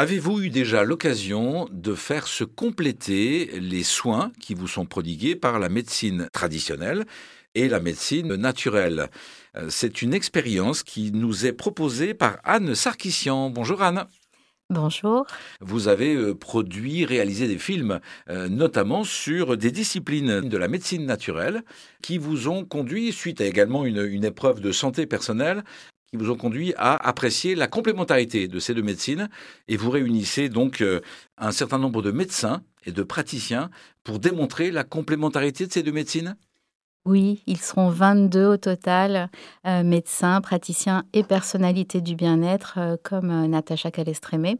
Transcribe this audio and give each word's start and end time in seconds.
Avez-vous 0.00 0.40
eu 0.40 0.48
déjà 0.48 0.82
l'occasion 0.82 1.68
de 1.70 1.94
faire 1.94 2.26
se 2.26 2.42
compléter 2.42 3.50
les 3.60 3.82
soins 3.82 4.32
qui 4.40 4.54
vous 4.54 4.66
sont 4.66 4.86
prodigués 4.86 5.36
par 5.36 5.58
la 5.58 5.68
médecine 5.68 6.30
traditionnelle 6.32 7.04
et 7.54 7.68
la 7.68 7.80
médecine 7.80 8.34
naturelle? 8.34 9.10
Euh, 9.58 9.66
C'est 9.68 10.00
une 10.00 10.14
expérience 10.14 10.84
qui 10.84 11.12
nous 11.12 11.44
est 11.44 11.52
proposée 11.52 12.14
par 12.14 12.38
Anne 12.44 12.74
Sarkissian. 12.74 13.50
Bonjour 13.50 13.82
Anne. 13.82 14.06
Bonjour. 14.70 15.26
Vous 15.60 15.88
avez 15.88 16.14
euh, 16.14 16.34
produit, 16.34 17.04
réalisé 17.04 17.46
des 17.46 17.58
films, 17.58 18.00
euh, 18.30 18.48
notamment 18.48 19.04
sur 19.04 19.58
des 19.58 19.72
disciplines 19.72 20.40
de 20.48 20.56
la 20.56 20.68
médecine 20.68 21.04
naturelle, 21.04 21.62
qui 22.02 22.18
vous 22.18 22.48
ont 22.48 22.64
conduit, 22.64 23.12
suite 23.12 23.40
à 23.40 23.46
également 23.46 23.84
une, 23.84 24.06
une 24.06 24.24
épreuve 24.24 24.60
de 24.60 24.72
santé 24.72 25.06
personnelle, 25.06 25.64
qui 26.10 26.16
vous 26.16 26.30
ont 26.30 26.36
conduit 26.36 26.74
à 26.76 26.96
apprécier 27.08 27.54
la 27.54 27.68
complémentarité 27.68 28.48
de 28.48 28.58
ces 28.58 28.74
deux 28.74 28.82
médecines. 28.82 29.28
Et 29.68 29.76
vous 29.76 29.90
réunissez 29.90 30.48
donc 30.48 30.80
euh, 30.80 31.00
un 31.38 31.52
certain 31.52 31.78
nombre 31.78 32.02
de 32.02 32.10
médecins 32.10 32.62
et 32.84 32.92
de 32.92 33.02
praticiens 33.02 33.70
pour 34.02 34.18
démontrer 34.18 34.70
la 34.70 34.84
complémentarité 34.84 35.66
de 35.66 35.72
ces 35.72 35.82
deux 35.82 35.92
médecines? 35.92 36.36
Oui, 37.06 37.42
ils 37.46 37.58
seront 37.58 37.88
22 37.88 38.46
au 38.46 38.56
total, 38.58 39.30
euh, 39.66 39.82
médecins, 39.82 40.40
praticiens 40.40 41.04
et 41.14 41.22
personnalités 41.22 42.00
du 42.00 42.14
bien-être, 42.14 42.74
euh, 42.76 42.96
comme 43.02 43.30
euh, 43.30 43.46
Natacha 43.46 43.90
Calestrémé. 43.90 44.58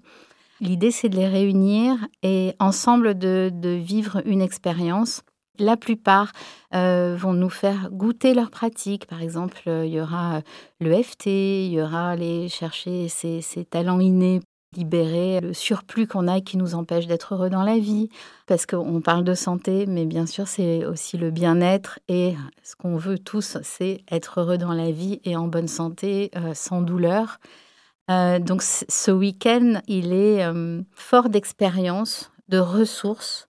L'idée, 0.61 0.91
c'est 0.91 1.09
de 1.09 1.17
les 1.17 1.29
réunir 1.29 1.97
et 2.23 2.55
ensemble 2.59 3.19
de, 3.19 3.51
de 3.53 3.71
vivre 3.71 4.23
une 4.25 4.41
expérience. 4.41 5.23
La 5.61 5.77
plupart 5.77 6.33
vont 6.73 7.33
nous 7.33 7.51
faire 7.51 7.91
goûter 7.91 8.35
leurs 8.35 8.51
pratiques. 8.51 9.07
Par 9.07 9.23
exemple, 9.23 9.63
il 9.67 9.93
y 9.93 10.01
aura 10.01 10.41
le 10.81 11.03
FT, 11.03 11.27
il 11.27 11.73
y 11.73 11.83
aura 11.83 12.11
aller 12.11 12.49
chercher 12.49 13.09
ses, 13.09 13.43
talents 13.69 14.01
innés 14.01 14.41
libérer 14.77 15.41
le 15.41 15.53
surplus 15.53 16.07
qu'on 16.07 16.29
a 16.29 16.39
et 16.39 16.43
qui 16.43 16.57
nous 16.57 16.75
empêche 16.75 17.07
d'être 17.07 17.35
heureux 17.35 17.51
dans 17.51 17.63
la 17.63 17.79
vie. 17.79 18.09
Parce 18.47 18.67
qu'on 18.67 19.01
parle 19.01 19.25
de 19.25 19.35
santé, 19.35 19.87
mais 19.87 20.07
bien 20.07 20.27
sûr, 20.27 20.47
c'est 20.47 20.85
aussi 20.85 21.19
le 21.19 21.31
bien-être. 21.31 21.99
Et 22.09 22.35
ce 22.63 22.77
qu'on 22.77 22.97
veut 22.97 23.19
tous, 23.19 23.59
c'est 23.63 24.05
être 24.11 24.41
heureux 24.41 24.59
dans 24.59 24.73
la 24.73 24.91
vie 24.91 25.21
et 25.25 25.37
en 25.37 25.49
bonne 25.49 25.69
santé, 25.69 26.31
euh, 26.37 26.55
sans 26.55 26.83
douleur. 26.83 27.39
Euh, 28.11 28.39
donc 28.39 28.63
ce 28.63 29.11
week-end, 29.11 29.81
il 29.87 30.13
est 30.13 30.45
euh, 30.45 30.83
fort 30.93 31.29
d'expérience, 31.29 32.31
de 32.49 32.59
ressources. 32.59 33.47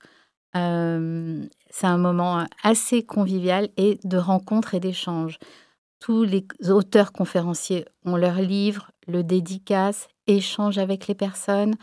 C'est 0.54 1.88
un 1.88 1.98
moment 1.98 2.46
assez 2.64 3.04
convivial 3.04 3.70
et 3.78 4.00
de 4.04 4.18
rencontres 4.18 4.76
et 4.76 4.80
d'échanges. 4.80 5.40
Tous 6.00 6.24
les 6.24 6.46
auteurs 6.70 7.12
conférenciers 7.12 7.86
ont 8.06 8.18
leurs 8.18 8.42
livres, 8.42 8.92
le 9.08 9.24
dédicace, 9.24 10.08
échangent 10.28 10.80
avec 10.80 11.08
les 11.08 11.16
personnes. 11.16 11.76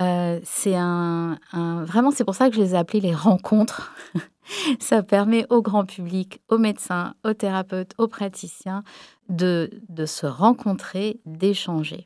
Euh, 0.00 0.40
c'est 0.44 0.74
un, 0.76 1.38
vraiment, 1.52 2.10
c'est 2.10 2.24
pour 2.24 2.34
ça 2.34 2.48
que 2.48 2.56
je 2.56 2.60
les 2.60 2.74
ai 2.74 2.78
appelés 2.78 3.00
les 3.00 3.14
rencontres. 3.14 3.94
ça 4.80 5.02
permet 5.02 5.46
au 5.50 5.62
grand 5.62 5.84
public, 5.84 6.40
aux 6.48 6.58
médecins, 6.58 7.14
aux 7.24 7.34
thérapeutes, 7.34 7.92
aux 7.98 8.08
praticiens 8.08 8.82
de, 9.28 9.70
de 9.88 10.06
se 10.06 10.26
rencontrer, 10.26 11.20
d'échanger. 11.24 12.04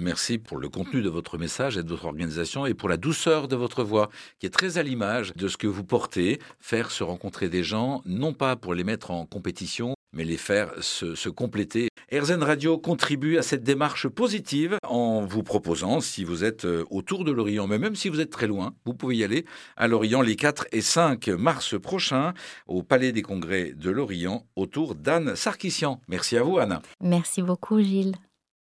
Merci 0.00 0.38
pour 0.38 0.58
le 0.58 0.68
contenu 0.68 1.02
de 1.02 1.08
votre 1.08 1.38
message 1.38 1.76
et 1.76 1.82
de 1.82 1.88
votre 1.88 2.04
organisation 2.04 2.66
et 2.66 2.74
pour 2.74 2.88
la 2.88 2.96
douceur 2.96 3.48
de 3.48 3.56
votre 3.56 3.82
voix 3.82 4.10
qui 4.38 4.46
est 4.46 4.50
très 4.50 4.78
à 4.78 4.84
l'image 4.84 5.32
de 5.34 5.48
ce 5.48 5.56
que 5.56 5.66
vous 5.66 5.82
portez, 5.82 6.38
faire 6.60 6.92
se 6.92 7.02
rencontrer 7.02 7.48
des 7.48 7.64
gens, 7.64 8.00
non 8.06 8.32
pas 8.32 8.54
pour 8.54 8.74
les 8.74 8.84
mettre 8.84 9.10
en 9.10 9.26
compétition, 9.26 9.94
mais 10.12 10.22
les 10.22 10.36
faire 10.36 10.70
se, 10.80 11.28
compléter. 11.28 11.88
RZN 12.12 12.44
Radio 12.44 12.78
contribue 12.78 13.38
à 13.38 13.42
cette 13.42 13.64
démarche 13.64 14.06
positive 14.06 14.78
en 14.84 15.26
vous 15.26 15.42
proposant, 15.42 16.00
si 16.00 16.22
vous 16.22 16.44
êtes 16.44 16.64
euh, 16.64 16.84
autour 16.90 17.24
de 17.24 17.32
l'Orient, 17.32 17.66
mais 17.66 17.78
même 17.78 17.96
si 17.96 18.08
vous 18.08 18.20
êtes 18.20 18.30
très 18.30 18.46
loin, 18.46 18.74
vous 18.86 18.94
pouvez 18.94 19.16
y 19.16 19.24
aller 19.24 19.44
à 19.76 19.88
l'Orient 19.88 20.22
les 20.22 20.36
4 20.36 20.68
et 20.70 20.80
5 20.80 21.26
mars 21.28 21.78
prochains 21.78 22.34
au 22.68 22.84
Palais 22.84 23.10
des 23.10 23.22
Congrès 23.22 23.72
de 23.72 23.90
l'Orient 23.90 24.46
autour 24.54 24.94
d'Anne 24.94 25.34
Sarkissian. 25.34 26.00
Merci 26.06 26.36
à 26.36 26.44
vous, 26.44 26.58
Anne. 26.58 26.78
Merci 27.00 27.42
beaucoup, 27.42 27.80
Gilles. 27.80 28.14